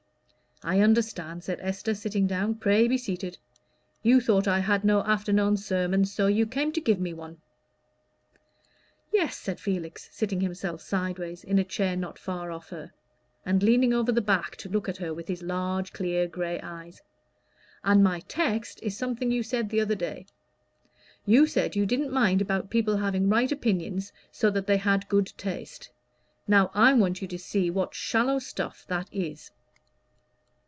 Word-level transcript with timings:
"I 0.63 0.79
understand," 0.81 1.43
said 1.43 1.57
Esther, 1.59 1.95
sitting 1.95 2.27
down. 2.27 2.53
"Pray 2.53 2.87
be 2.87 2.95
seated. 2.95 3.39
You 4.03 4.21
thought 4.21 4.47
I 4.47 4.59
had 4.59 4.85
no 4.85 4.99
afternoon 5.01 5.57
sermon, 5.57 6.05
so 6.05 6.27
you 6.27 6.45
came 6.45 6.71
to 6.73 6.79
give 6.79 6.99
me 6.99 7.15
one." 7.15 7.41
"Yes," 9.11 9.35
said 9.35 9.59
Felix, 9.59 10.07
seating 10.11 10.39
himself 10.41 10.79
sideways 10.81 11.43
in 11.43 11.57
a 11.57 11.63
chair 11.63 11.95
not 11.97 12.19
far 12.19 12.51
off 12.51 12.69
her, 12.69 12.91
and 13.43 13.63
leaning 13.63 13.91
over 13.91 14.11
the 14.11 14.21
back 14.21 14.55
to 14.57 14.69
look 14.69 14.87
at 14.87 14.97
her 14.97 15.15
with 15.15 15.27
his 15.29 15.41
large, 15.41 15.93
clear, 15.93 16.27
gray 16.27 16.59
eyes, 16.61 17.01
"and 17.83 18.03
my 18.03 18.19
text 18.27 18.79
is 18.83 18.95
something 18.95 19.31
you 19.31 19.41
said 19.41 19.67
the 19.71 19.81
other 19.81 19.95
day. 19.95 20.27
You 21.25 21.47
said 21.47 21.75
you 21.75 21.87
didn't 21.87 22.13
mind 22.13 22.39
about 22.39 22.69
people 22.69 22.97
having 22.97 23.27
right 23.29 23.51
opinions 23.51 24.13
so 24.31 24.51
that 24.51 24.67
they 24.67 24.77
had 24.77 25.09
good 25.09 25.33
taste. 25.39 25.89
Now 26.47 26.69
I 26.75 26.93
want 26.93 27.19
you 27.19 27.27
to 27.29 27.39
see 27.39 27.71
what 27.71 27.95
shallow 27.95 28.37
stuff 28.37 28.85
that 28.89 29.11
is." 29.11 29.49